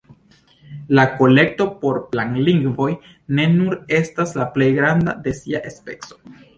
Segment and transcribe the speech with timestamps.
[0.99, 2.89] La Kolekto por Planlingvoj
[3.39, 6.25] ne nur estas la plej granda de sia speco.